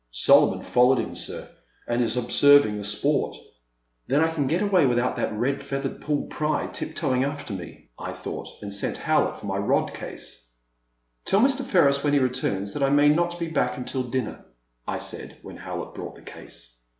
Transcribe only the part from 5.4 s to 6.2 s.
feath io8 The Silent